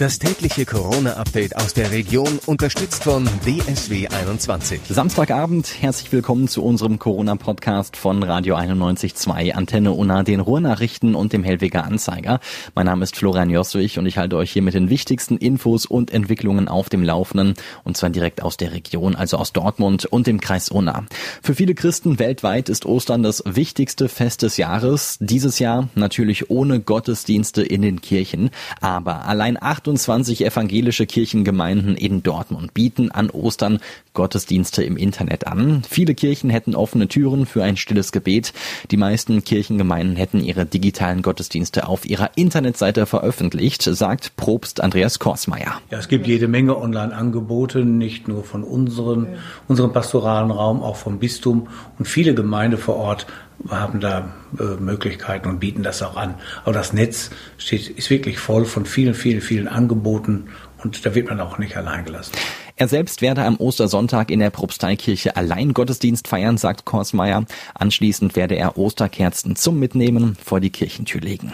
[0.00, 4.80] Das tägliche Corona-Update aus der Region, unterstützt von DSW 21.
[4.88, 11.44] Samstagabend, herzlich willkommen zu unserem Corona-Podcast von Radio 91.2, Antenne Unna, den Ruhrnachrichten und dem
[11.44, 12.40] Hellweger Anzeiger.
[12.74, 16.14] Mein Name ist Florian Joswig und ich halte euch hier mit den wichtigsten Infos und
[16.14, 17.52] Entwicklungen auf dem Laufenden,
[17.84, 21.04] und zwar direkt aus der Region, also aus Dortmund und dem Kreis Unna.
[21.42, 25.18] Für viele Christen weltweit ist Ostern das wichtigste Fest des Jahres.
[25.20, 28.48] Dieses Jahr natürlich ohne Gottesdienste in den Kirchen,
[28.80, 33.80] aber allein 28 28 evangelische Kirchengemeinden in Dortmund bieten an Ostern
[34.14, 35.82] Gottesdienste im Internet an.
[35.88, 38.52] Viele Kirchen hätten offene Türen für ein stilles Gebet.
[38.92, 45.80] Die meisten Kirchengemeinden hätten ihre digitalen Gottesdienste auf ihrer Internetseite veröffentlicht, sagt Probst Andreas Korsmeier.
[45.90, 49.26] Ja, es gibt jede Menge Online-Angebote, nicht nur von unseren,
[49.66, 51.66] unserem pastoralen Raum, auch vom Bistum
[51.98, 53.26] und viele Gemeinden vor Ort
[53.68, 56.34] haben da äh, Möglichkeiten und bieten das auch an.
[56.64, 60.48] Aber das Netz steht, ist wirklich voll von vielen, vielen, vielen Angeboten
[60.82, 62.32] und da wird man auch nicht allein gelassen.
[62.76, 67.44] Er selbst werde am Ostersonntag in der Propsteikirche allein Gottesdienst feiern, sagt Korsmeier.
[67.74, 71.52] Anschließend werde er Osterkerzen zum Mitnehmen vor die Kirchentür legen.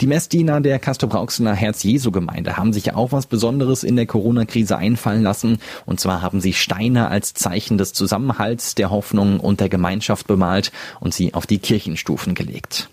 [0.00, 5.22] Die Messdiener der Castrop-Rauxener Herz-Jesu-Gemeinde haben sich ja auch was Besonderes in der Corona-Krise einfallen
[5.22, 5.58] lassen.
[5.86, 10.72] Und zwar haben sie Steine als Zeichen des Zusammenhalts, der Hoffnung und der Gemeinschaft bemalt
[11.00, 12.88] und sie auf die Kirchenstufen gelegt.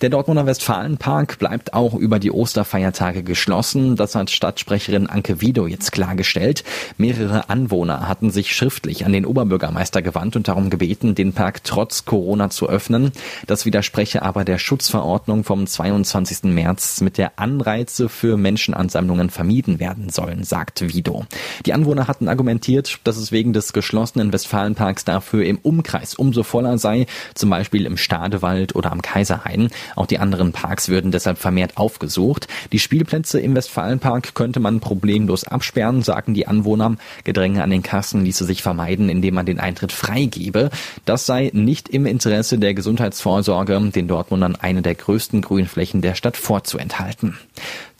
[0.00, 3.96] Der Dortmunder Westfalenpark bleibt auch über die Osterfeiertage geschlossen.
[3.96, 6.64] Das hat Stadtsprecherin Anke Wido jetzt klargestellt.
[6.98, 12.04] Mehrere Anwohner hatten sich schriftlich an den Oberbürgermeister gewandt und darum gebeten, den Park trotz
[12.04, 13.12] Corona zu öffnen.
[13.46, 16.44] Das widerspreche aber der Schutzverordnung vom 22.
[16.44, 21.24] März, mit der Anreize für Menschenansammlungen vermieden werden sollen, sagt Wido.
[21.64, 26.78] Die Anwohner hatten argumentiert, dass es wegen des geschlossenen Westfalenparks dafür im Umkreis umso voller
[26.78, 29.70] sei, zum Beispiel im Stadewald oder am Kaiserheim ein.
[29.96, 32.48] Auch die anderen Parks würden deshalb vermehrt aufgesucht.
[32.72, 36.96] Die Spielplätze im Westfalenpark könnte man problemlos absperren, sagen die Anwohner.
[37.24, 40.70] Gedränge an den Kassen ließe sich vermeiden, indem man den Eintritt freigebe.
[41.04, 46.36] Das sei nicht im Interesse der Gesundheitsvorsorge, den Dortmundern eine der größten Grünflächen der Stadt
[46.36, 47.38] vorzuenthalten.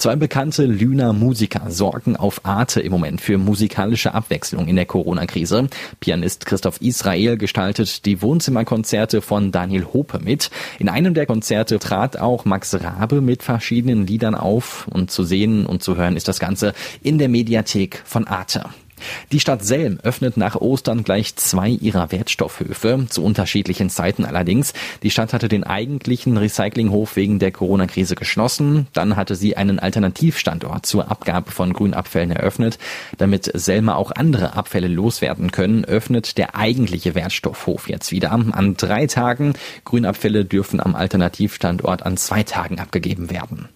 [0.05, 5.71] Zwei bekannte Lüner Musiker sorgen auf Arte im Moment für musikalische Abwechslung in der Corona-Krise.
[5.99, 10.51] Pianist Christoph Israel gestaltet die Wohnzimmerkonzerte von Daniel Hope mit.
[10.79, 15.65] In einem der Konzerte trat auch Max Rabe mit verschiedenen Liedern auf und zu sehen
[15.65, 18.67] und zu hören ist das Ganze in der Mediathek von Arte.
[19.33, 24.73] Die Stadt Selm öffnet nach Ostern gleich zwei ihrer Wertstoffhöfe, zu unterschiedlichen Zeiten allerdings.
[25.03, 28.87] Die Stadt hatte den eigentlichen Recyclinghof wegen der Corona-Krise geschlossen.
[28.93, 32.79] Dann hatte sie einen Alternativstandort zur Abgabe von Grünabfällen eröffnet.
[33.19, 39.07] Damit Selma auch andere Abfälle loswerden können, öffnet der eigentliche Wertstoffhof jetzt wieder an drei
[39.07, 39.55] Tagen.
[39.85, 43.69] Grünabfälle dürfen am Alternativstandort an zwei Tagen abgegeben werden.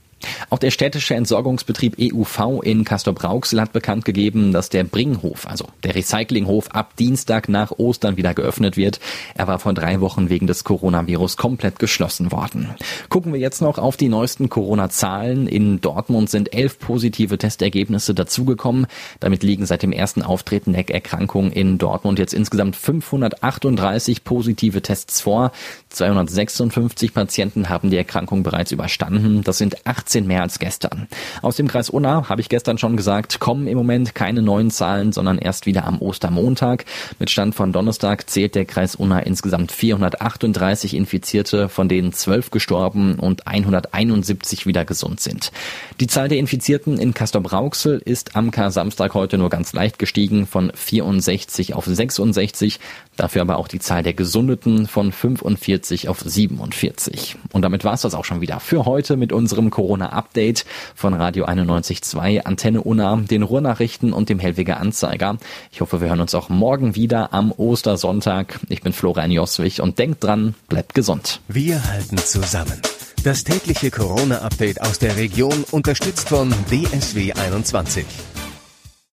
[0.50, 5.94] Auch der städtische Entsorgungsbetrieb EUV in Castor-Brauxel hat bekannt gegeben, dass der Bringhof, also der
[5.94, 9.00] Recyclinghof, ab Dienstag nach Ostern wieder geöffnet wird.
[9.34, 12.68] Er war vor drei Wochen wegen des Coronavirus komplett geschlossen worden.
[13.08, 15.46] Gucken wir jetzt noch auf die neuesten Corona-Zahlen.
[15.46, 18.86] In Dortmund sind elf positive Testergebnisse dazugekommen.
[19.20, 25.20] Damit liegen seit dem ersten Auftreten der Erkrankung in Dortmund jetzt insgesamt 538 positive Tests
[25.20, 25.52] vor.
[25.90, 29.42] 256 Patienten haben die Erkrankung bereits überstanden.
[29.42, 31.08] Das sind 18 mehr als gestern.
[31.42, 35.12] Aus dem Kreis Unna, habe ich gestern schon gesagt, kommen im Moment keine neuen Zahlen,
[35.12, 36.84] sondern erst wieder am Ostermontag.
[37.18, 43.18] Mit Stand von Donnerstag zählt der Kreis Unna insgesamt 438 Infizierte, von denen 12 gestorben
[43.18, 45.52] und 171 wieder gesund sind.
[46.00, 50.72] Die Zahl der Infizierten in Castor-Brauxel ist am Kar-Samstag heute nur ganz leicht gestiegen von
[50.74, 52.80] 64 auf 66,
[53.16, 57.36] dafür aber auch die Zahl der Gesundeten von 45 auf 47.
[57.52, 60.64] Und damit war es das auch schon wieder für heute mit unserem Corona-Update
[60.94, 65.38] von Radio 91.2, Antenne Unna, den Ruhrnachrichten und dem Hellweger Anzeiger.
[65.72, 68.60] Ich hoffe, wir hören uns auch morgen wieder am Ostersonntag.
[68.68, 71.40] Ich bin Florian Joswig und denkt dran, bleibt gesund.
[71.48, 72.80] Wir halten zusammen.
[73.24, 78.06] Das tägliche Corona-Update aus der Region unterstützt von DSW 21.